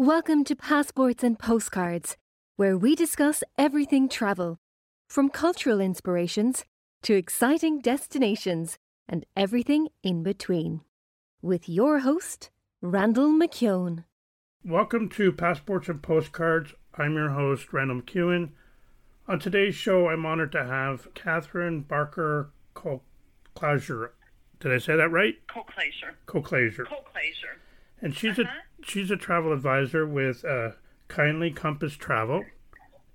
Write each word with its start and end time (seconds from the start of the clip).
Welcome 0.00 0.44
to 0.44 0.56
Passports 0.56 1.22
and 1.22 1.38
Postcards, 1.38 2.16
where 2.56 2.78
we 2.78 2.94
discuss 2.96 3.44
everything 3.58 4.08
travel, 4.08 4.58
from 5.10 5.28
cultural 5.28 5.78
inspirations 5.78 6.64
to 7.02 7.12
exciting 7.12 7.82
destinations 7.82 8.78
and 9.06 9.26
everything 9.36 9.88
in 10.02 10.22
between. 10.22 10.80
With 11.42 11.68
your 11.68 11.98
host, 11.98 12.48
Randall 12.80 13.28
McKeown. 13.28 14.04
Welcome 14.64 15.10
to 15.10 15.32
Passports 15.32 15.90
and 15.90 16.02
Postcards. 16.02 16.72
I'm 16.94 17.12
your 17.12 17.32
host, 17.32 17.70
Randall 17.70 18.00
McEwen. 18.00 18.52
On 19.28 19.38
today's 19.38 19.74
show, 19.74 20.08
I'm 20.08 20.24
honored 20.24 20.52
to 20.52 20.64
have 20.64 21.12
Catherine 21.12 21.82
Barker 21.82 22.52
Colclasure. 22.74 24.12
Did 24.60 24.72
I 24.72 24.78
say 24.78 24.96
that 24.96 25.10
right? 25.10 25.34
Colclasure. 25.46 26.14
Colclasure. 26.26 26.86
Colclasure. 26.86 27.59
And 28.02 28.14
she's 28.16 28.38
Uh-huh. 28.38 28.50
a 28.50 28.84
she's 28.86 29.10
a 29.10 29.16
travel 29.16 29.52
advisor 29.52 30.06
with 30.06 30.44
uh, 30.44 30.70
Kindly 31.08 31.50
Compass 31.50 31.94
Travel, 31.94 32.44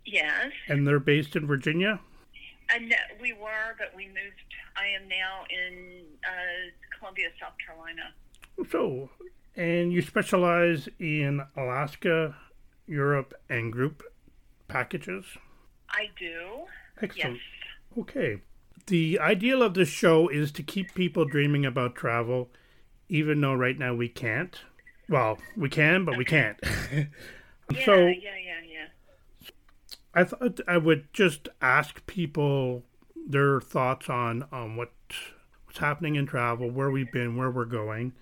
Yes. 0.06 0.52
and 0.68 0.88
they're 0.88 1.00
based 1.00 1.36
in 1.36 1.48
Virginia. 1.48 2.00
And 2.70 2.92
uh, 2.94 2.96
we 3.20 3.34
were, 3.34 3.76
but 3.80 3.94
we 3.96 4.08
moved. 4.08 4.44
I 4.76 4.88
am 4.88 5.08
now 5.08 5.44
in 5.50 6.04
uh, 6.24 6.70
Columbia, 6.98 7.28
South 7.40 7.54
Carolina. 7.66 8.14
So, 8.70 9.10
and 9.56 9.92
you 9.94 10.02
specialize 10.02 10.88
in 11.00 11.42
Alaska, 11.56 12.36
Europe, 12.88 13.34
and 13.50 13.72
group 13.72 14.04
packages. 14.68 15.26
I 15.90 16.10
do. 16.20 16.66
Excellent. 17.02 17.36
Yes. 17.36 18.00
Okay. 18.00 18.42
The 18.88 19.20
ideal 19.20 19.64
of 19.64 19.74
this 19.74 19.90
show 19.90 20.28
is 20.28 20.52
to 20.54 20.64
keep 20.64 20.94
people 20.94 21.26
dreaming 21.26 21.66
about 21.66 21.96
travel, 21.96 22.50
even 23.10 23.42
though 23.42 23.54
right 23.56 23.78
now 23.78 23.94
we 23.96 24.10
can't. 24.10 24.60
Well, 25.10 25.38
we 25.56 25.70
can, 25.70 26.06
but 26.06 26.18
we 26.18 26.26
can't. 26.26 26.60
Yeah, 27.74 27.84
so 27.84 27.96
yeah, 27.96 28.14
yeah, 28.14 28.60
yeah. 28.72 29.48
I 30.14 30.24
thought 30.24 30.60
I 30.68 30.78
would 30.78 31.12
just 31.14 31.50
ask 31.64 32.06
people 32.06 32.84
their 33.28 33.60
thoughts 33.60 34.08
on 34.08 34.44
um, 34.44 34.50
on 34.52 34.76
what 34.76 34.92
what's 35.66 35.80
happening 35.80 36.14
in 36.14 36.28
travel, 36.28 36.70
where 36.70 36.92
we've 36.92 37.12
been, 37.12 37.36
where 37.36 37.50
we're 37.50 37.66
going. 37.66 38.14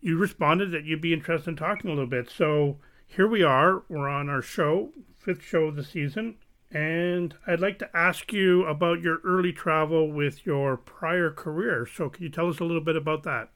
You 0.00 0.16
responded 0.16 0.70
that 0.70 0.84
you'd 0.84 1.00
be 1.00 1.12
interested 1.12 1.50
in 1.50 1.56
talking 1.56 1.90
a 1.90 1.92
little 1.92 2.06
bit. 2.08 2.30
So 2.30 2.78
here 3.06 3.26
we 3.26 3.42
are. 3.42 3.82
We're 3.88 4.08
on 4.08 4.28
our 4.28 4.42
show, 4.42 4.90
fifth 5.18 5.42
show 5.42 5.64
of 5.64 5.76
the 5.76 5.84
season. 5.84 6.36
And 6.70 7.34
I'd 7.46 7.60
like 7.60 7.78
to 7.78 7.96
ask 7.96 8.32
you 8.32 8.64
about 8.64 9.00
your 9.00 9.18
early 9.24 9.52
travel 9.52 10.10
with 10.10 10.44
your 10.44 10.76
prior 10.76 11.30
career. 11.30 11.86
So, 11.86 12.08
can 12.08 12.24
you 12.24 12.28
tell 12.30 12.48
us 12.48 12.58
a 12.58 12.64
little 12.64 12.82
bit 12.82 12.96
about 12.96 13.22
that? 13.22 13.50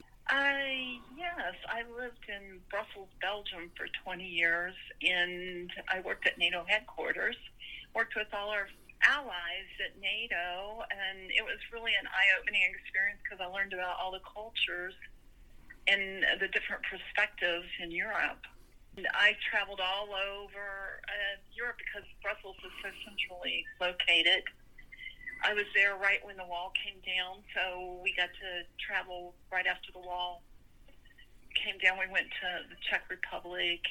I 1.69 1.85
lived 1.85 2.25
in 2.25 2.57
Brussels, 2.69 3.09
Belgium 3.21 3.69
for 3.77 3.85
20 4.03 4.25
years, 4.25 4.73
and 5.05 5.69
I 5.85 6.01
worked 6.01 6.25
at 6.25 6.37
NATO 6.37 6.65
headquarters. 6.67 7.37
Worked 7.93 8.15
with 8.17 8.27
all 8.33 8.49
our 8.49 8.67
allies 9.05 9.69
at 9.77 9.93
NATO, 10.01 10.81
and 10.89 11.29
it 11.29 11.45
was 11.45 11.61
really 11.71 11.93
an 11.93 12.09
eye-opening 12.09 12.65
experience 12.73 13.21
because 13.21 13.37
I 13.37 13.47
learned 13.47 13.73
about 13.73 14.01
all 14.01 14.11
the 14.11 14.25
cultures 14.25 14.97
and 15.85 16.25
the 16.41 16.49
different 16.49 16.81
perspectives 16.89 17.69
in 17.81 17.93
Europe. 17.93 18.41
And 18.97 19.05
I 19.13 19.37
traveled 19.45 19.79
all 19.79 20.09
over 20.09 21.01
uh, 21.05 21.35
Europe 21.53 21.77
because 21.77 22.05
Brussels 22.25 22.57
is 22.65 22.73
so 22.81 22.89
centrally 23.05 23.63
located. 23.77 24.41
I 25.45 25.53
was 25.53 25.69
there 25.77 25.95
right 25.95 26.19
when 26.25 26.35
the 26.35 26.49
wall 26.49 26.73
came 26.75 26.99
down, 27.05 27.45
so 27.55 28.01
we 28.03 28.11
got 28.17 28.33
to 28.33 28.65
travel 28.81 29.37
right 29.53 29.65
after 29.69 29.93
the 29.93 30.03
wall 30.03 30.43
came 31.63 31.77
down. 31.83 31.97
We 31.99 32.11
went 32.11 32.27
to 32.27 32.69
the 32.69 32.75
Czech 32.89 33.03
Republic 33.09 33.81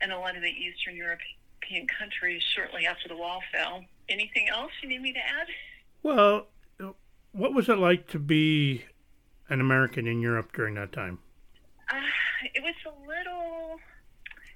and 0.00 0.12
a 0.12 0.18
lot 0.18 0.36
of 0.36 0.42
the 0.42 0.48
Eastern 0.48 0.96
European 0.96 1.86
countries 1.98 2.42
shortly 2.54 2.86
after 2.86 3.08
the 3.08 3.16
wall 3.16 3.40
fell. 3.52 3.84
Anything 4.08 4.48
else 4.48 4.72
you 4.82 4.88
need 4.88 5.02
me 5.02 5.12
to 5.12 5.18
add? 5.18 5.46
Well, 6.02 6.46
what 7.32 7.54
was 7.54 7.68
it 7.68 7.78
like 7.78 8.08
to 8.08 8.18
be 8.18 8.84
an 9.48 9.60
American 9.60 10.06
in 10.06 10.20
Europe 10.20 10.52
during 10.54 10.74
that 10.74 10.92
time? 10.92 11.18
Uh, 11.90 12.00
it 12.54 12.62
was 12.62 12.74
a 12.86 12.94
little. 13.06 13.78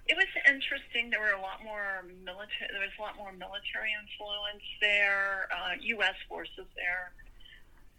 It 0.06 0.16
was 0.16 0.28
interesting. 0.46 1.10
There 1.10 1.20
were 1.20 1.36
a 1.38 1.40
lot 1.40 1.64
more 1.64 2.04
military. 2.24 2.68
There 2.70 2.80
was 2.80 2.92
a 2.98 3.02
lot 3.02 3.16
more 3.16 3.32
military 3.32 3.90
influence 3.96 4.64
there. 4.80 5.48
Uh, 5.50 5.74
U.S. 5.80 6.14
forces 6.28 6.68
there. 6.76 7.12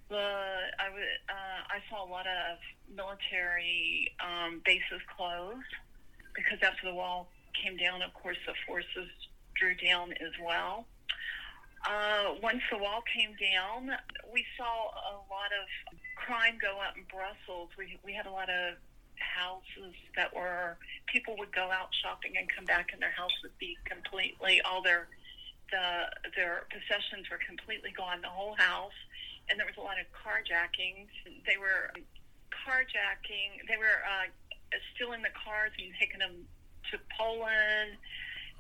The 0.09 0.15
I 0.15 0.89
was 0.89 1.03
uh, 1.29 1.61
I 1.69 1.79
saw 1.89 2.05
a 2.05 2.09
lot 2.09 2.27
of 2.27 2.57
military 2.93 4.13
um, 4.21 4.61
bases 4.65 5.01
closed 5.17 5.73
because 6.35 6.59
after 6.61 6.85
the 6.85 6.93
wall 6.93 7.27
came 7.57 7.77
down, 7.77 8.01
of 8.01 8.13
course, 8.13 8.37
the 8.45 8.53
forces 8.67 9.09
drew 9.55 9.73
down 9.75 10.11
as 10.13 10.33
well. 10.43 10.85
Uh, 11.87 12.35
once 12.41 12.61
the 12.71 12.77
wall 12.77 13.01
came 13.05 13.33
down, 13.37 13.97
we 14.33 14.45
saw 14.57 14.89
a 14.93 15.17
lot 15.29 15.49
of 15.53 15.65
crime 16.15 16.57
go 16.61 16.77
up 16.81 16.97
in 16.97 17.03
Brussels. 17.09 17.69
We 17.77 17.97
we 18.05 18.13
had 18.13 18.25
a 18.25 18.31
lot 18.31 18.49
of 18.49 18.75
houses 19.17 19.95
that 20.15 20.35
were 20.35 20.77
people 21.07 21.35
would 21.37 21.53
go 21.53 21.71
out 21.71 21.89
shopping 22.03 22.37
and 22.37 22.47
come 22.49 22.65
back 22.65 22.91
and 22.93 23.01
their 23.01 23.11
house 23.11 23.31
would 23.43 23.57
be 23.57 23.77
completely 23.85 24.61
all 24.61 24.81
their 24.81 25.07
the 25.71 26.05
their 26.35 26.67
possessions 26.69 27.29
were 27.29 27.39
completely 27.47 27.91
gone 27.95 28.21
the 28.21 28.29
whole 28.29 28.55
house 28.55 28.97
and 29.49 29.59
there 29.59 29.65
was 29.65 29.77
a 29.77 29.85
lot 29.85 29.97
of 29.99 30.05
carjackings 30.13 31.09
they 31.45 31.57
were 31.57 31.93
carjacking 32.51 33.61
they 33.67 33.77
were 33.77 34.01
uh, 34.05 34.27
stealing 34.93 35.21
the 35.21 35.33
cars 35.33 35.71
and 35.77 35.93
taking 35.99 36.19
them 36.19 36.45
to 36.91 36.97
Poland 37.17 37.97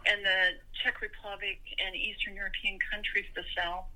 and 0.05 0.21
the 0.21 0.61
Czech 0.81 1.01
Republic 1.01 1.57
and 1.81 1.95
Eastern 1.95 2.35
European 2.35 2.77
countries 2.91 3.25
to 3.33 3.41
sell 3.57 3.89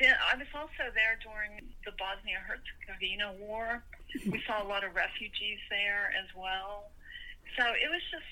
then 0.00 0.14
I 0.16 0.36
was 0.36 0.48
also 0.54 0.92
there 0.94 1.18
during 1.20 1.60
the 1.84 1.92
Bosnia 1.96 2.40
Herzegovina 2.40 3.32
war. 3.40 3.82
We 4.24 4.40
saw 4.46 4.62
a 4.62 4.68
lot 4.68 4.84
of 4.84 4.94
refugees 4.94 5.60
there 5.68 6.12
as 6.16 6.28
well. 6.36 6.92
So 7.58 7.64
it 7.64 7.88
was 7.88 8.04
just, 8.12 8.30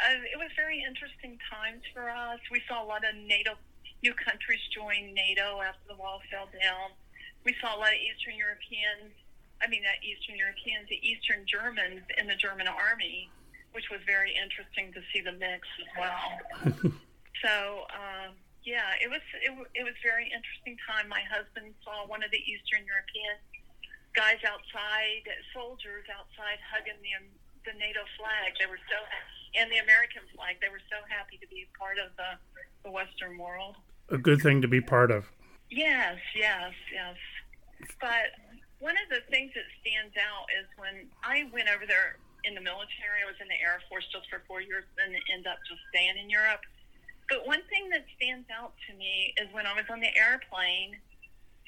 uh, 0.00 0.20
it 0.24 0.38
was 0.38 0.48
very 0.56 0.84
interesting 0.84 1.38
times 1.48 1.82
for 1.92 2.08
us. 2.08 2.40
We 2.50 2.62
saw 2.68 2.84
a 2.84 2.88
lot 2.88 3.04
of 3.04 3.16
NATO, 3.16 3.56
new 4.02 4.14
countries 4.16 4.60
joined 4.72 5.14
NATO 5.14 5.60
after 5.60 5.84
the 5.88 5.96
wall 5.96 6.20
fell 6.30 6.48
down. 6.52 6.96
We 7.44 7.54
saw 7.60 7.76
a 7.76 7.78
lot 7.78 7.92
of 7.92 8.00
Eastern 8.00 8.36
Europeans, 8.36 9.12
I 9.60 9.68
mean, 9.68 9.84
not 9.84 10.00
Eastern 10.00 10.36
Europeans, 10.36 10.88
the 10.88 11.00
Eastern 11.00 11.44
Germans 11.44 12.04
in 12.16 12.28
the 12.28 12.36
German 12.36 12.68
army, 12.68 13.28
which 13.72 13.88
was 13.92 14.00
very 14.04 14.32
interesting 14.36 14.92
to 14.92 15.00
see 15.12 15.20
the 15.20 15.36
mix 15.36 15.64
as 15.80 15.90
well. 15.96 16.28
so, 17.44 17.84
um, 17.92 18.36
yeah, 18.64 18.92
it 19.00 19.08
was 19.08 19.24
it, 19.40 19.52
it 19.72 19.84
was 19.84 19.96
very 20.04 20.28
interesting 20.28 20.76
time. 20.84 21.08
My 21.08 21.24
husband 21.24 21.72
saw 21.80 22.04
one 22.04 22.20
of 22.20 22.28
the 22.28 22.42
Eastern 22.44 22.84
European 22.84 23.40
guys 24.12 24.42
outside, 24.44 25.24
soldiers 25.56 26.04
outside, 26.12 26.60
hugging 26.68 27.00
the 27.00 27.16
the 27.64 27.72
NATO 27.80 28.04
flag. 28.20 28.56
They 28.60 28.68
were 28.68 28.80
so 28.88 29.00
and 29.56 29.72
the 29.72 29.80
American 29.80 30.28
flag. 30.36 30.60
They 30.60 30.68
were 30.68 30.84
so 30.92 31.00
happy 31.08 31.40
to 31.40 31.48
be 31.48 31.72
part 31.72 31.96
of 31.96 32.12
the 32.20 32.36
the 32.84 32.92
Western 32.92 33.40
world. 33.40 33.80
A 34.10 34.18
good 34.18 34.42
thing 34.42 34.60
to 34.62 34.68
be 34.68 34.80
part 34.80 35.10
of. 35.10 35.30
Yes, 35.70 36.18
yes, 36.34 36.74
yes. 36.92 37.16
But 38.00 38.34
one 38.80 38.96
of 38.98 39.08
the 39.08 39.22
things 39.30 39.52
that 39.54 39.68
stands 39.80 40.16
out 40.18 40.50
is 40.58 40.66
when 40.76 41.06
I 41.22 41.46
went 41.54 41.70
over 41.70 41.86
there 41.86 42.18
in 42.44 42.54
the 42.54 42.60
military. 42.60 43.22
I 43.22 43.28
was 43.28 43.38
in 43.40 43.48
the 43.48 43.60
Air 43.60 43.78
Force 43.88 44.08
just 44.10 44.28
for 44.28 44.42
four 44.48 44.60
years, 44.60 44.84
and 44.98 45.14
end 45.32 45.46
up 45.46 45.60
just 45.68 45.80
staying 45.92 46.16
in 46.18 46.28
Europe. 46.28 46.60
But 47.28 47.46
one 47.46 47.62
thing 47.70 47.86
that 47.94 48.04
stands 48.18 48.48
out 48.50 48.74
to 48.88 48.96
me 48.96 49.32
is 49.38 49.46
when 49.54 49.66
I 49.66 49.74
was 49.78 49.86
on 49.86 50.00
the 50.00 50.10
airplane 50.18 50.98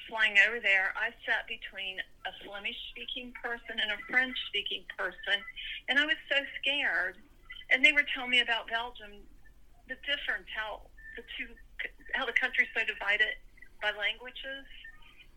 flying 0.09 0.35
over 0.43 0.59
there, 0.59 0.91
I 0.99 1.15
sat 1.23 1.47
between 1.47 1.95
a 2.27 2.33
Flemish 2.43 2.75
speaking 2.91 3.31
person 3.39 3.79
and 3.79 3.87
a 3.95 3.99
French 4.11 4.35
speaking 4.51 4.83
person, 4.99 5.39
and 5.87 5.95
I 5.95 6.03
was 6.03 6.19
so 6.27 6.43
scared. 6.59 7.15
And 7.71 7.79
they 7.79 7.95
were 7.95 8.03
telling 8.11 8.29
me 8.29 8.43
about 8.43 8.67
Belgium, 8.67 9.23
the 9.87 9.95
difference, 10.03 10.51
how 10.51 10.83
the 11.15 11.23
two, 11.39 11.47
how 12.13 12.25
the 12.25 12.35
country's 12.35 12.69
so 12.73 12.85
divided 12.85 13.35
by 13.81 13.91
languages, 13.95 14.65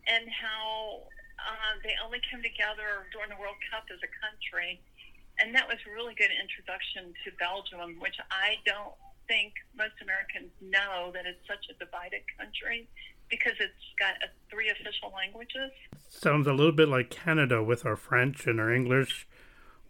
and 0.07 0.29
how 0.31 1.07
uh, 1.41 1.73
they 1.83 1.95
only 2.05 2.21
come 2.31 2.43
together 2.43 3.07
during 3.13 3.29
the 3.31 3.39
World 3.41 3.59
Cup 3.71 3.87
as 3.93 4.01
a 4.01 4.11
country. 4.23 4.81
And 5.39 5.53
that 5.53 5.69
was 5.69 5.77
a 5.85 5.91
really 5.93 6.17
good 6.17 6.33
introduction 6.33 7.13
to 7.25 7.29
Belgium, 7.37 8.01
which 8.01 8.17
I 8.33 8.57
don't 8.65 8.97
think 9.29 9.53
most 9.77 10.01
Americans 10.01 10.49
know 10.63 11.13
that 11.13 11.27
it's 11.27 11.43
such 11.45 11.69
a 11.69 11.75
divided 11.77 12.25
country 12.39 12.89
because 13.29 13.53
it's 13.61 13.85
got 13.99 14.15
uh, 14.23 14.33
three 14.51 14.71
official 14.71 15.13
languages. 15.13 15.71
Sounds 16.09 16.47
a 16.47 16.53
little 16.53 16.73
bit 16.73 16.89
like 16.89 17.11
Canada 17.11 17.63
with 17.63 17.85
our 17.85 17.97
French 17.97 18.47
and 18.47 18.61
our 18.61 18.73
English. 18.73 19.27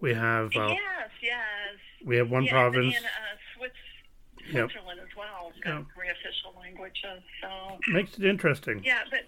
We 0.01 0.15
have 0.15 0.57
uh, 0.57 0.69
yes, 0.69 1.11
yes. 1.23 1.79
we 2.05 2.17
have 2.17 2.31
one 2.31 2.45
yes, 2.45 2.53
province. 2.53 2.95
and 2.97 3.05
uh, 3.05 3.37
Yep. 4.53 4.71
Switzerland 4.71 5.01
as 5.01 5.15
well. 5.17 5.53
Got 5.63 5.79
Yep. 5.79 5.87
three 5.95 6.09
official 6.11 6.55
languages. 6.59 7.23
So 7.43 7.79
Makes 7.89 8.19
it 8.19 8.25
interesting. 8.25 8.83
yeah, 8.85 9.03
but 9.11 9.27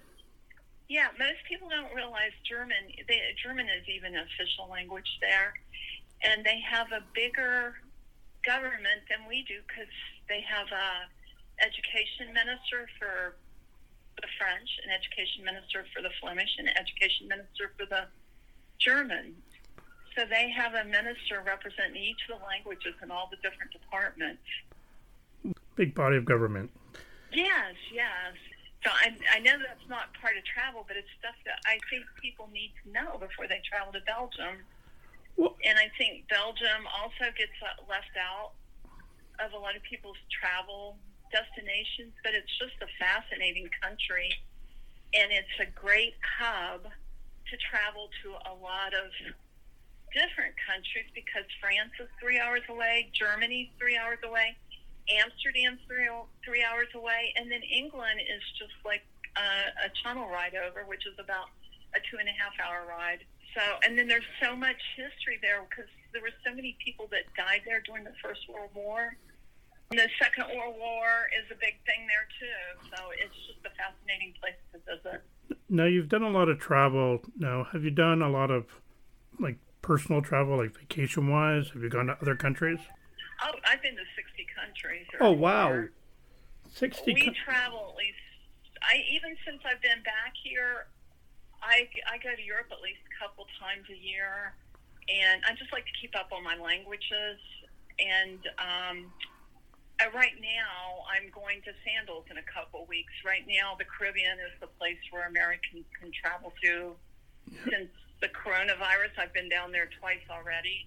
yeah, 0.89 1.09
most 1.19 1.43
people 1.49 1.69
don't 1.69 1.93
realize 1.95 2.33
German. 2.49 2.79
They, 3.09 3.21
German 3.43 3.69
is 3.69 3.85
even 3.89 4.15
an 4.15 4.25
official 4.25 4.69
language 4.71 5.09
there, 5.21 5.53
and 6.23 6.45
they 6.45 6.61
have 6.61 6.93
a 6.93 7.03
bigger 7.15 7.77
government 8.47 9.05
than 9.11 9.27
we 9.29 9.45
do 9.45 9.61
because 9.69 9.91
they 10.29 10.41
have 10.49 10.69
a 10.73 11.09
education 11.61 12.33
minister 12.33 12.89
for 12.99 13.37
the 14.23 14.29
French, 14.39 14.69
an 14.87 14.91
education 14.91 15.45
minister 15.45 15.85
for 15.95 16.03
the 16.03 16.11
Flemish, 16.21 16.51
and 16.59 16.69
an 16.69 16.75
education 16.79 17.29
minister 17.29 17.71
for 17.77 17.85
the 17.87 18.07
German. 18.81 19.35
So 20.17 20.25
they 20.25 20.51
have 20.51 20.75
a 20.75 20.85
minister 20.85 21.43
representing 21.45 22.03
each 22.03 22.19
of 22.31 22.39
the 22.41 22.45
languages 22.47 22.95
in 23.03 23.11
all 23.11 23.29
the 23.31 23.37
different 23.43 23.71
departments. 23.71 24.43
Big 25.77 25.95
body 25.95 26.17
of 26.17 26.25
government. 26.25 26.71
Yes, 27.33 27.77
yes. 27.93 28.35
So 28.85 28.91
I, 28.91 29.15
I 29.35 29.39
know 29.41 29.59
that's 29.59 29.89
not 29.89 30.15
part 30.21 30.37
of 30.39 30.45
travel, 30.47 30.85
but 30.87 30.97
it's 30.97 31.11
stuff 31.19 31.35
that 31.47 31.59
I 31.67 31.79
think 31.91 32.07
people 32.23 32.49
need 32.53 32.73
to 32.85 32.93
know 32.95 33.19
before 33.19 33.47
they 33.51 33.61
travel 33.67 33.93
to 33.93 34.03
Belgium. 34.07 34.63
Well, 35.37 35.55
And 35.67 35.79
I 35.79 35.91
think 35.99 36.27
Belgium 36.31 36.87
also 36.91 37.31
gets 37.35 37.55
uh, 37.63 37.79
left 37.91 38.15
out 38.19 38.55
of 39.39 39.55
a 39.55 39.59
lot 39.59 39.77
of 39.77 39.83
people's 39.83 40.19
travel 40.31 40.99
destinations, 41.31 42.15
but 42.23 42.35
it's 42.35 42.51
just 42.59 42.75
a 42.83 42.91
fascinating 42.99 43.71
country. 43.83 44.31
And 45.15 45.31
it's 45.31 45.57
a 45.63 45.67
great 45.79 46.15
hub 46.23 46.87
to 46.87 47.55
travel 47.71 48.11
to 48.23 48.35
a 48.51 48.55
lot 48.59 48.95
of 48.95 49.11
different 50.15 50.55
countries 50.67 51.09
because 51.15 51.47
France 51.61 51.93
is 52.01 52.09
three 52.21 52.39
hours 52.39 52.63
away, 52.69 53.11
Germany's 53.13 53.69
three 53.79 53.97
hours 53.97 54.19
away, 54.25 54.57
Amsterdam's 55.11 55.81
three, 55.87 56.09
three 56.45 56.63
hours 56.63 56.89
away, 56.95 57.33
and 57.37 57.51
then 57.51 57.63
England 57.63 58.21
is 58.21 58.43
just 58.59 58.77
like 58.85 59.03
a, 59.37 59.89
a 59.89 59.91
tunnel 60.05 60.29
ride 60.29 60.55
over, 60.55 60.85
which 60.85 61.07
is 61.07 61.17
about 61.19 61.49
a 61.97 62.01
two 62.11 62.21
and 62.21 62.29
a 62.29 62.37
half 62.37 62.53
hour 62.61 62.85
ride. 62.89 63.25
So, 63.57 63.63
and 63.83 63.99
then 63.99 64.07
there's 64.07 64.29
so 64.43 64.55
much 64.55 64.79
history 64.97 65.41
there 65.41 65.65
because 65.69 65.89
there 66.13 66.23
were 66.23 66.35
so 66.45 66.55
many 66.55 66.77
people 66.85 67.09
that 67.11 67.25
died 67.37 67.63
there 67.65 67.81
during 67.81 68.05
the 68.05 68.15
First 68.23 68.45
World 68.49 68.71
War. 68.75 69.17
And 69.91 69.99
the 69.99 70.09
Second 70.21 70.55
World 70.55 70.77
War 70.79 71.09
is 71.33 71.49
a 71.51 71.57
big 71.57 71.81
thing 71.89 72.05
there 72.05 72.29
too. 72.37 72.89
So 72.93 73.11
it's 73.17 73.35
just 73.49 73.65
a 73.65 73.73
fascinating 73.73 74.35
place 74.37 74.61
to 74.73 74.79
visit. 74.85 75.25
now 75.69 75.87
you've 75.87 76.11
done 76.11 76.23
a 76.23 76.31
lot 76.31 76.49
of 76.49 76.59
travel. 76.59 77.21
Now, 77.39 77.65
have 77.73 77.85
you 77.85 77.91
done 77.91 78.21
a 78.21 78.29
lot 78.29 78.51
of 78.51 78.67
like 79.41 79.57
personal 79.81 80.21
travel, 80.21 80.59
like 80.59 80.77
vacation 80.79 81.29
wise? 81.29 81.71
Have 81.73 81.83
you 81.83 81.89
gone 81.89 82.07
to 82.07 82.19
other 82.21 82.37
countries? 82.37 82.81
Oh, 83.43 83.53
I've 83.67 83.83
been 83.83 83.95
to 83.97 84.07
60 84.17 84.47
countries. 84.55 85.07
Oh 85.21 85.31
wow, 85.33 85.69
more. 85.69 85.91
sixty. 86.73 87.15
We 87.15 87.27
co- 87.27 87.33
travel 87.45 87.89
at 87.93 87.97
least. 87.97 88.19
I 88.83 89.03
even 89.11 89.37
since 89.47 89.63
I've 89.65 89.83
been 89.83 90.03
back 90.03 90.35
here, 90.43 90.87
I 91.63 91.89
I 92.11 92.19
go 92.19 92.35
to 92.35 92.43
Europe 92.43 92.69
at 92.71 92.81
least 92.83 93.01
a 93.07 93.15
couple 93.19 93.47
times 93.61 93.87
a 93.91 93.97
year, 93.99 94.55
and 95.09 95.43
I 95.47 95.55
just 95.55 95.73
like 95.73 95.85
to 95.87 95.95
keep 96.01 96.15
up 96.19 96.31
on 96.33 96.43
my 96.43 96.57
languages. 96.57 97.39
And 97.99 98.39
um, 98.63 99.11
uh, 99.99 100.07
right 100.15 100.39
now, 100.39 101.03
I'm 101.11 101.31
going 101.35 101.63
to 101.67 101.73
Sandals 101.83 102.27
in 102.31 102.39
a 102.39 102.47
couple 102.47 102.87
weeks. 102.87 103.11
Right 103.27 103.43
now, 103.47 103.75
the 103.79 103.85
Caribbean 103.87 104.39
is 104.39 104.55
the 104.61 104.71
place 104.79 104.99
where 105.11 105.27
Americans 105.27 105.87
can 105.99 106.11
travel 106.15 106.53
to. 106.63 106.95
Since 107.71 107.91
the 108.21 108.29
coronavirus, 108.29 109.19
I've 109.19 109.33
been 109.35 109.49
down 109.49 109.73
there 109.73 109.89
twice 109.99 110.23
already. 110.31 110.87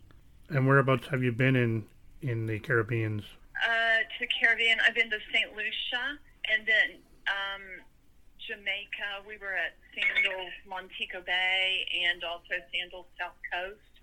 and 0.50 0.66
whereabouts 0.68 1.08
have 1.08 1.24
you 1.24 1.32
been 1.34 1.56
in 1.58 1.84
in 2.22 2.46
the 2.46 2.60
Caribbeans? 2.60 3.24
Uh, 3.62 4.02
to 4.18 4.28
Caribbean, 4.40 4.78
I've 4.88 4.96
been 4.96 5.10
to 5.10 5.20
St. 5.34 5.56
Lucia, 5.56 6.18
and 6.50 6.66
then 6.66 6.98
um, 7.28 7.64
Jamaica. 8.48 9.22
We 9.28 9.38
were 9.38 9.54
at 9.54 9.78
Sandals, 9.94 10.52
Montego 10.68 11.22
Bay, 11.26 11.86
and 12.04 12.24
also 12.24 12.58
Sandals 12.74 13.06
South 13.20 13.38
Coast. 13.52 13.94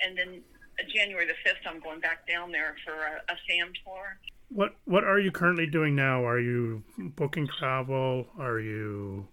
And 0.00 0.16
then 0.16 0.40
uh, 0.80 0.84
January 0.94 1.26
the 1.26 1.34
fifth, 1.44 1.62
I'm 1.66 1.80
going 1.80 2.00
back 2.00 2.26
down 2.26 2.52
there 2.52 2.76
for 2.84 2.94
a, 2.94 3.20
a 3.28 3.36
FAM 3.46 3.72
tour. 3.84 4.16
What 4.48 4.76
What 4.84 5.04
are 5.04 5.18
you 5.18 5.30
currently 5.30 5.66
doing 5.66 5.94
now? 5.94 6.24
Are 6.24 6.40
you 6.40 6.82
booking 6.96 7.48
travel? 7.48 8.28
Are 8.38 8.60
you 8.60 9.28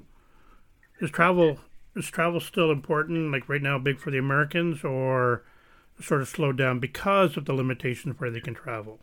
is 0.99 1.11
travel 1.11 1.59
is 1.95 2.07
travel 2.07 2.41
still 2.41 2.71
important? 2.71 3.31
Like 3.31 3.47
right 3.47 3.61
now, 3.61 3.77
big 3.77 3.99
for 3.99 4.11
the 4.11 4.17
Americans, 4.17 4.83
or 4.83 5.43
sort 6.01 6.21
of 6.21 6.27
slowed 6.27 6.57
down 6.57 6.79
because 6.79 7.37
of 7.37 7.45
the 7.45 7.53
limitations 7.53 8.19
where 8.19 8.29
they 8.31 8.41
can 8.41 8.53
travel? 8.53 8.99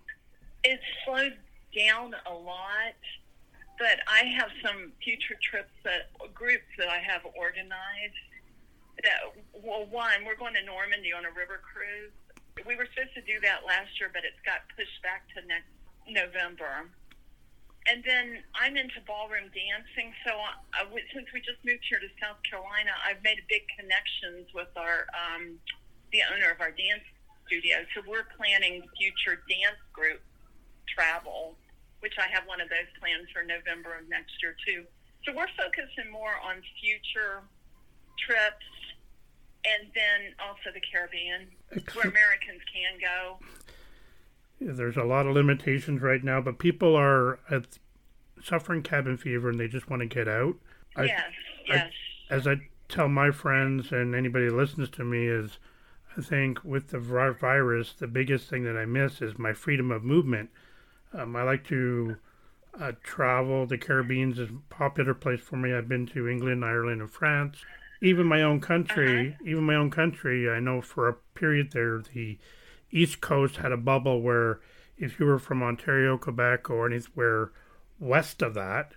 It's 0.65 0.83
slowed 1.05 1.37
down 1.75 2.15
a 2.27 2.35
lot, 2.35 3.01
but 3.79 3.99
I 4.07 4.25
have 4.37 4.51
some 4.63 4.93
future 5.03 5.37
trips 5.43 5.73
that 5.85 6.13
groups 6.35 6.69
that 6.79 6.89
I 6.89 6.99
have 6.99 7.23
organized. 7.37 8.23
That 9.03 9.33
well, 9.65 9.87
one, 9.91 10.25
we're 10.27 10.37
going 10.37 10.55
to 10.55 10.65
Normandy 10.65 11.13
on 11.13 11.25
a 11.25 11.33
river 11.33 11.61
cruise. 11.65 12.13
We 12.69 12.77
were 12.77 12.87
supposed 12.93 13.17
to 13.17 13.25
do 13.25 13.41
that 13.41 13.65
last 13.67 13.97
year, 13.99 14.13
but 14.13 14.23
it's 14.29 14.39
got 14.45 14.69
pushed 14.77 15.01
back 15.03 15.25
to 15.35 15.41
next 15.49 15.73
November. 16.05 16.93
And 17.91 18.05
then 18.07 18.39
I'm 18.55 18.77
into 18.77 19.03
ballroom 19.09 19.51
dancing, 19.51 20.15
so 20.23 20.31
I, 20.31 20.55
I, 20.79 20.87
since 21.11 21.27
we 21.35 21.43
just 21.43 21.59
moved 21.67 21.83
here 21.89 21.99
to 21.99 22.07
South 22.23 22.39
Carolina, 22.47 22.95
I've 23.03 23.19
made 23.27 23.43
big 23.51 23.67
connections 23.75 24.47
with 24.55 24.71
our 24.79 25.11
um, 25.11 25.59
the 26.13 26.21
owner 26.33 26.51
of 26.53 26.61
our 26.61 26.71
dance 26.71 27.03
studio. 27.47 27.85
So 27.95 28.03
we're 28.07 28.29
planning 28.37 28.83
future 28.97 29.41
dance 29.49 29.81
group 29.93 30.21
travel, 30.89 31.57
which 32.01 32.15
I 32.19 32.29
have 32.33 32.47
one 32.47 32.61
of 32.61 32.69
those 32.69 32.89
plans 33.01 33.29
for 33.33 33.43
November 33.43 33.97
of 33.99 34.09
next 34.09 34.33
year 34.43 34.55
too. 34.65 34.85
So 35.25 35.33
we're 35.35 35.51
focusing 35.57 36.11
more 36.11 36.35
on 36.45 36.63
future 36.81 37.43
trips 38.19 38.67
and 39.65 39.89
then 39.95 40.35
also 40.43 40.75
the 40.75 40.81
Caribbean, 40.81 41.47
where 41.95 42.11
Americans 42.11 42.61
can 42.73 42.99
go. 43.01 43.39
There's 44.61 44.97
a 44.97 45.05
lot 45.05 45.27
of 45.27 45.35
limitations 45.35 46.03
right 46.03 46.23
now, 46.23 46.41
but 46.41 46.59
people 46.59 46.97
are 46.97 47.39
uh, 47.51 47.61
suffering 48.43 48.83
cabin 48.83 49.17
fever 49.17 49.51
and 49.51 49.59
they 49.61 49.69
just 49.69 49.89
want 49.89 50.01
to 50.01 50.07
get 50.07 50.29
out. 50.29 50.57
I- 50.97 51.05
yes, 51.05 51.31
yes. 51.67 51.93
as 52.29 52.47
I 52.47 52.57
tell 52.89 53.09
my 53.09 53.31
friends 53.31 53.93
and 53.93 54.15
anybody 54.15 54.51
listens 54.51 54.91
to 54.91 55.05
me 55.05 55.27
is 55.27 55.59
I 56.17 56.21
think 56.21 56.63
with 56.63 56.89
the 56.89 56.99
virus, 56.99 57.93
the 57.93 58.07
biggest 58.07 58.49
thing 58.49 58.65
that 58.65 58.77
I 58.77 58.85
miss 58.85 59.23
is 59.23 59.39
my 59.39 59.53
freedom 59.53 59.91
of 59.91 60.05
movement. 60.05 60.51
Um, 61.15 61.35
I 61.37 61.43
like 61.43 61.67
to 61.69 62.17
uh, 62.79 62.93
travel. 63.03 63.67
The 63.67 63.79
Caribbean 63.79 64.33
is 64.33 64.39
a 64.39 64.49
popular 64.69 65.15
place 65.15 65.41
for 65.41 65.57
me. 65.57 65.73
I've 65.73 65.89
been 65.89 66.07
to 66.09 66.29
England, 66.29 66.65
Ireland, 66.65 67.01
and 67.01 67.11
France. 67.11 67.65
Even 68.01 68.27
my 68.27 68.43
own 68.43 68.61
country, 68.61 69.37
even 69.45 69.65
my 69.65 69.77
own 69.77 69.91
country, 69.91 70.51
I 70.51 70.59
know 70.59 70.81
for 70.81 71.09
a 71.09 71.15
period 71.35 71.71
there, 71.73 72.03
the 72.13 72.39
East 72.91 73.21
Coast 73.21 73.57
had 73.57 73.73
a 73.73 73.77
bubble 73.77 74.21
where 74.21 74.61
if 74.99 75.19
you 75.19 75.27
were 75.27 75.39
from 75.39 75.63
Ontario, 75.63 76.19
Quebec, 76.19 76.69
or 76.69 76.87
anywhere 76.87 77.53
west 78.01 78.43
of 78.43 78.55
that, 78.55 78.95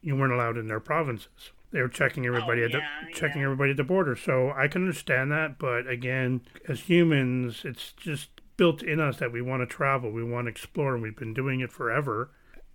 you 0.00 0.16
weren't 0.16 0.32
allowed 0.32 0.56
in 0.56 0.68
their 0.68 0.80
provinces. 0.80 1.50
They 1.74 1.82
were 1.82 1.88
checking 1.88 2.24
oh, 2.24 2.28
everybody 2.28 2.62
at 2.62 2.70
the 2.70 2.78
yeah, 2.78 3.10
checking 3.12 3.40
yeah. 3.40 3.46
everybody 3.46 3.72
at 3.72 3.76
the 3.76 3.82
border. 3.82 4.14
So 4.14 4.52
I 4.56 4.68
can 4.68 4.82
understand 4.82 5.32
that, 5.32 5.58
but 5.58 5.88
again, 5.88 6.42
as 6.68 6.82
humans, 6.82 7.62
it's 7.64 7.90
just 7.96 8.28
built 8.56 8.80
in 8.80 9.00
us 9.00 9.16
that 9.16 9.32
we 9.32 9.42
want 9.42 9.62
to 9.62 9.66
travel, 9.66 10.12
we 10.12 10.22
want 10.22 10.46
to 10.46 10.52
explore, 10.52 10.94
and 10.94 11.02
we've 11.02 11.16
been 11.16 11.34
doing 11.34 11.58
it 11.58 11.72
forever. 11.72 12.30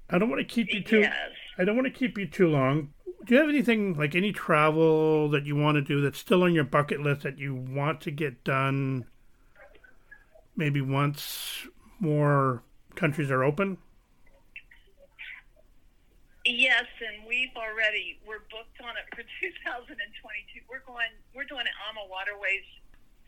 I 0.09 0.17
don't 0.17 0.29
want 0.29 0.41
to 0.41 0.53
keep 0.53 0.73
you 0.73 0.83
too. 0.83 0.99
Yes. 0.99 1.15
I 1.57 1.63
don't 1.63 1.77
want 1.77 1.87
to 1.87 1.97
keep 1.97 2.17
you 2.17 2.27
too 2.27 2.49
long. 2.49 2.89
Do 3.25 3.35
you 3.35 3.39
have 3.39 3.47
anything 3.47 3.93
like 3.93 4.15
any 4.15 4.33
travel 4.33 5.29
that 5.29 5.45
you 5.45 5.55
want 5.55 5.75
to 5.75 5.81
do 5.81 6.01
that's 6.01 6.19
still 6.19 6.43
on 6.43 6.53
your 6.53 6.65
bucket 6.65 6.99
list 6.99 7.23
that 7.23 7.37
you 7.37 7.55
want 7.55 8.01
to 8.01 8.11
get 8.11 8.43
done? 8.43 9.05
Maybe 10.57 10.81
once 10.81 11.67
more 12.01 12.63
countries 12.95 13.31
are 13.31 13.45
open. 13.45 13.77
Yes, 16.79 16.87
and 17.03 17.27
we've 17.27 17.51
already 17.59 18.23
we're 18.23 18.47
booked 18.47 18.79
on 18.79 18.95
it 18.95 19.03
for 19.11 19.19
2022. 19.43 20.63
We're 20.71 20.79
going 20.87 21.11
we're 21.35 21.43
doing 21.43 21.67
it 21.67 21.75
AmaWaterways 21.91 22.63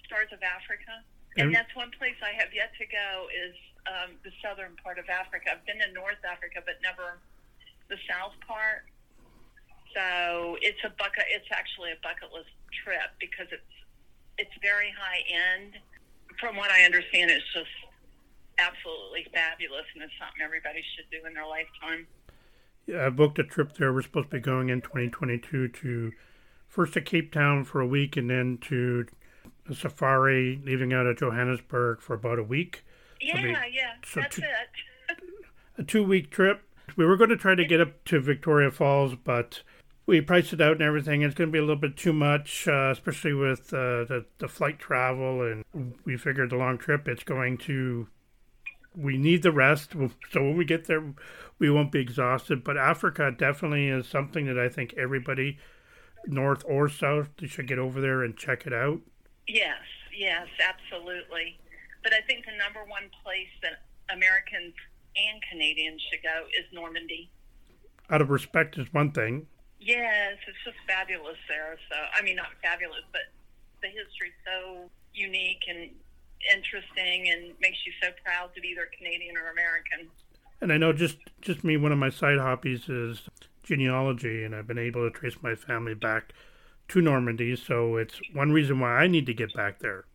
Stars 0.08 0.32
of 0.32 0.40
Africa, 0.40 1.04
and 1.36 1.52
And- 1.52 1.56
that's 1.56 1.76
one 1.76 1.92
place 2.00 2.16
I 2.24 2.32
have 2.40 2.56
yet 2.56 2.72
to 2.80 2.88
go 2.88 3.28
is 3.36 3.52
um, 3.92 4.16
the 4.24 4.32
southern 4.40 4.80
part 4.80 5.04
of 5.04 5.10
Africa. 5.12 5.52
I've 5.52 5.66
been 5.68 5.84
to 5.84 5.92
North 5.92 6.24
Africa, 6.24 6.64
but 6.64 6.80
never 6.80 7.20
the 7.92 8.00
south 8.08 8.40
part. 8.48 8.88
So 9.92 10.56
it's 10.64 10.80
a 10.88 10.92
bucket. 10.96 11.28
It's 11.36 11.52
actually 11.52 11.92
a 11.92 12.00
bucket 12.00 12.32
list 12.32 12.56
trip 12.72 13.12
because 13.20 13.52
it's 13.52 13.76
it's 14.40 14.56
very 14.64 14.96
high 14.96 15.28
end. 15.28 15.76
From 16.40 16.56
what 16.56 16.72
I 16.72 16.88
understand, 16.88 17.28
it's 17.36 17.44
just 17.52 17.76
absolutely 18.64 19.28
fabulous, 19.36 19.84
and 19.92 20.08
it's 20.08 20.16
something 20.16 20.40
everybody 20.40 20.80
should 20.96 21.12
do 21.12 21.28
in 21.28 21.36
their 21.36 21.44
lifetime. 21.44 22.08
I 22.90 23.10
booked 23.10 23.40
a 23.40 23.44
trip 23.44 23.74
there. 23.78 23.94
We're 23.94 24.02
supposed 24.02 24.32
to 24.32 24.38
be 24.38 24.42
going 24.42 24.70
in 24.70 24.82
2022 24.82 25.68
to 25.70 26.12
first 26.68 26.94
to 26.94 27.02
Cape 27.02 27.32
Town 27.32 27.64
for 27.64 27.80
a 27.82 27.88
week 27.88 28.18
and 28.18 28.30
then 28.30 28.58
to 28.70 29.06
a 29.70 29.76
safari, 29.76 30.62
leaving 30.66 30.94
out 30.94 31.06
of 31.06 31.18
Johannesburg 31.18 32.02
for 32.02 32.14
about 32.16 32.40
a 32.40 32.44
week. 32.44 32.84
Yeah, 33.20 33.42
be- 33.42 33.50
yeah, 33.50 33.94
so 34.06 34.22
that's 34.22 34.36
two- 34.38 34.42
it. 34.42 35.18
a 35.78 35.84
two 35.84 36.04
week 36.04 36.32
trip. 36.32 36.64
We 36.98 37.06
were 37.06 37.18
going 37.18 37.30
to 37.30 37.38
try 37.38 37.56
to 37.56 37.66
get 37.66 37.80
up 37.80 38.04
to 38.06 38.20
Victoria 38.20 38.72
Falls, 38.72 39.16
but 39.16 39.62
we 40.06 40.20
priced 40.20 40.52
it 40.52 40.60
out 40.60 40.74
and 40.74 40.82
everything. 40.82 41.22
It's 41.22 41.36
going 41.36 41.50
to 41.50 41.52
be 41.52 41.60
a 41.60 41.62
little 41.62 41.76
bit 41.78 41.96
too 41.96 42.12
much, 42.12 42.68
uh, 42.68 42.90
especially 42.92 43.34
with 43.34 43.74
uh, 43.74 44.04
the, 44.04 44.26
the 44.40 44.50
flight 44.50 44.80
travel. 44.80 45.42
And 45.42 45.94
we 46.04 46.18
figured 46.18 46.50
the 46.50 46.58
long 46.58 46.78
trip, 46.78 47.08
it's 47.08 47.24
going 47.24 47.58
to 47.60 48.08
we 48.96 49.18
need 49.18 49.44
the 49.44 49.52
rest. 49.52 49.92
So 50.32 50.42
when 50.42 50.58
we 50.58 50.66
get 50.66 50.86
there, 50.86 51.14
we 51.60 51.70
won't 51.70 51.92
be 51.92 52.00
exhausted. 52.00 52.64
But 52.64 52.78
Africa 52.78 53.32
definitely 53.36 53.88
is 53.88 54.08
something 54.08 54.46
that 54.48 54.60
I 54.60 54.70
think 54.70 54.94
everybody, 54.98 55.58
north 56.26 56.64
or 56.68 56.90
south, 56.90 57.30
should 57.46 57.68
get 57.68 57.80
over 57.80 58.02
there 58.02 58.24
and 58.24 58.36
check 58.36 58.66
it 58.66 58.74
out. 58.74 59.00
Yes, 59.48 59.82
yes, 60.16 60.48
absolutely. 60.64 61.60
But 62.04 62.14
I 62.14 62.22
think 62.22 62.46
the 62.46 62.58
number 62.58 62.84
one 62.90 63.10
place 63.24 63.52
that 63.62 63.84
Americans 64.10 64.74
and 65.16 65.42
Canadians 65.50 66.02
should 66.10 66.24
go 66.24 66.46
is 66.60 66.66
Normandy. 66.72 67.30
Out 68.10 68.22
of 68.22 68.30
respect 68.30 68.78
is 68.78 68.92
one 68.92 69.12
thing. 69.12 69.48
Yes, 69.80 70.38
it's 70.48 70.58
just 70.64 70.78
fabulous 70.88 71.38
there. 71.48 71.78
So 71.90 71.96
I 72.14 72.22
mean, 72.22 72.36
not 72.36 72.54
fabulous, 72.62 73.04
but 73.12 73.22
the 73.82 73.88
history's 73.88 74.38
so 74.46 74.90
unique 75.14 75.64
and 75.68 75.90
interesting, 76.52 77.30
and 77.30 77.54
makes 77.60 77.86
you 77.86 77.92
so 78.02 78.10
proud 78.24 78.54
to 78.56 78.62
be 78.62 78.70
either 78.70 78.90
Canadian 78.98 79.38
or 79.38 79.52
American. 79.52 80.10
And 80.62 80.72
I 80.72 80.78
know 80.78 80.94
just 80.94 81.18
just 81.42 81.64
me, 81.64 81.78
one 81.78 81.92
of 81.92 81.98
my 81.98 82.10
side 82.10 82.38
hobbies 82.38 82.88
is 82.88 83.30
genealogy, 83.64 84.44
and 84.44 84.56
I've 84.56 84.68
been 84.68 84.78
able 84.78 85.10
to 85.10 85.18
trace 85.18 85.36
my 85.42 85.56
family 85.56 85.94
back 85.94 86.34
to 86.90 87.02
Normandy. 87.02 87.56
So 87.56 87.98
it's 87.98 88.20
one 88.34 88.52
reason 88.52 88.80
why 88.80 88.98
I 88.98 89.08
need 89.08 89.26
to 89.26 89.34
get 89.34 89.54
back 89.54 89.80
there. 89.80 90.06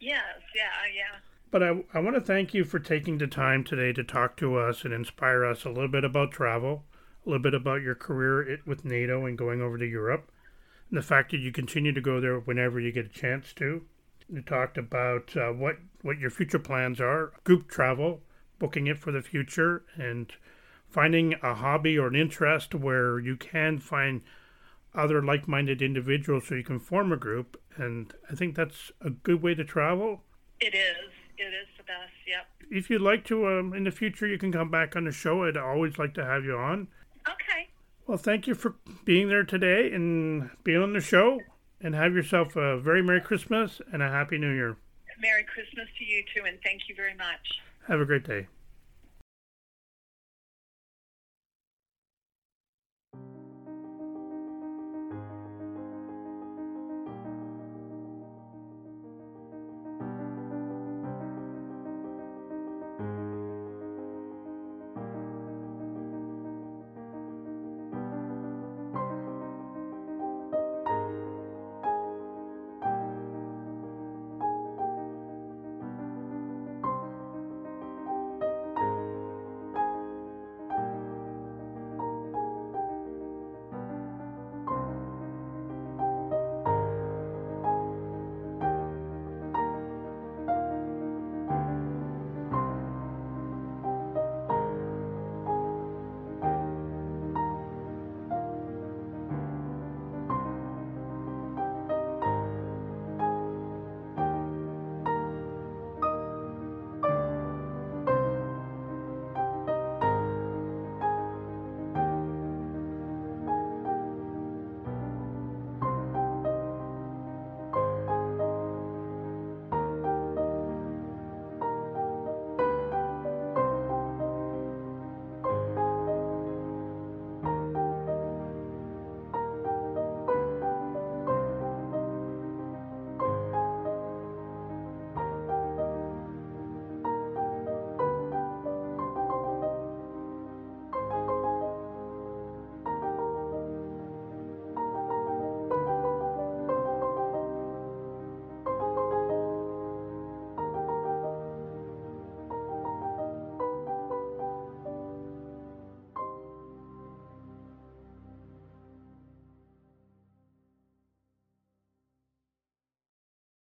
Yes, 0.00 0.22
yeah, 0.54 0.70
yeah. 0.94 1.20
But 1.50 1.62
I, 1.62 1.84
I 1.94 2.00
want 2.00 2.16
to 2.16 2.20
thank 2.20 2.52
you 2.52 2.64
for 2.64 2.80
taking 2.80 3.18
the 3.18 3.28
time 3.28 3.62
today 3.62 3.92
to 3.92 4.02
talk 4.02 4.36
to 4.38 4.56
us 4.56 4.84
and 4.84 4.92
inspire 4.92 5.44
us 5.44 5.64
a 5.64 5.70
little 5.70 5.88
bit 5.88 6.04
about 6.04 6.32
travel, 6.32 6.84
a 7.24 7.28
little 7.28 7.42
bit 7.42 7.54
about 7.54 7.80
your 7.80 7.94
career 7.94 8.58
with 8.66 8.84
NATO 8.84 9.24
and 9.24 9.38
going 9.38 9.62
over 9.62 9.78
to 9.78 9.86
Europe, 9.86 10.30
and 10.90 10.98
the 10.98 11.02
fact 11.02 11.30
that 11.30 11.38
you 11.38 11.52
continue 11.52 11.92
to 11.92 12.00
go 12.00 12.20
there 12.20 12.40
whenever 12.40 12.80
you 12.80 12.90
get 12.90 13.06
a 13.06 13.08
chance 13.08 13.52
to. 13.54 13.84
You 14.28 14.42
talked 14.42 14.78
about 14.78 15.36
uh, 15.36 15.50
what 15.50 15.76
what 16.02 16.18
your 16.18 16.30
future 16.30 16.58
plans 16.58 17.00
are, 17.00 17.32
group 17.44 17.68
travel, 17.68 18.22
booking 18.58 18.86
it 18.86 18.98
for 18.98 19.12
the 19.12 19.22
future, 19.22 19.84
and 19.96 20.32
finding 20.88 21.34
a 21.42 21.54
hobby 21.54 21.98
or 21.98 22.06
an 22.06 22.14
interest 22.14 22.74
where 22.74 23.18
you 23.18 23.36
can 23.36 23.78
find 23.78 24.22
other 24.94 25.22
like-minded 25.22 25.82
individuals 25.82 26.46
so 26.46 26.54
you 26.54 26.62
can 26.62 26.78
form 26.78 27.12
a 27.12 27.16
group. 27.16 27.60
And 27.76 28.14
I 28.30 28.34
think 28.34 28.54
that's 28.54 28.92
a 29.00 29.10
good 29.10 29.42
way 29.42 29.54
to 29.54 29.64
travel. 29.64 30.22
It 30.60 30.74
is. 30.74 31.10
It 31.36 31.52
is 31.52 31.66
the 31.76 31.82
best. 31.82 32.12
Yep. 32.26 32.46
If 32.70 32.90
you'd 32.90 33.02
like 33.02 33.24
to, 33.24 33.48
um, 33.48 33.74
in 33.74 33.84
the 33.84 33.90
future, 33.90 34.26
you 34.26 34.38
can 34.38 34.52
come 34.52 34.70
back 34.70 34.94
on 34.94 35.04
the 35.04 35.10
show. 35.10 35.44
I'd 35.44 35.56
always 35.56 35.98
like 35.98 36.14
to 36.14 36.24
have 36.24 36.44
you 36.44 36.56
on. 36.56 36.88
Okay. 37.28 37.68
Well, 38.06 38.18
thank 38.18 38.46
you 38.46 38.54
for 38.54 38.76
being 39.04 39.28
there 39.28 39.44
today 39.44 39.90
and 39.92 40.50
being 40.62 40.82
on 40.82 40.92
the 40.92 41.00
show. 41.00 41.40
And 41.80 41.94
have 41.94 42.14
yourself 42.14 42.56
a 42.56 42.78
very 42.78 43.02
Merry 43.02 43.20
Christmas 43.20 43.80
and 43.92 44.02
a 44.02 44.08
Happy 44.08 44.38
New 44.38 44.52
Year. 44.52 44.76
Merry 45.20 45.44
Christmas 45.44 45.88
to 45.98 46.04
you 46.04 46.22
too, 46.34 46.44
and 46.46 46.58
thank 46.64 46.82
you 46.88 46.94
very 46.94 47.14
much. 47.14 47.60
Have 47.88 48.00
a 48.00 48.04
great 48.04 48.24
day. 48.24 48.46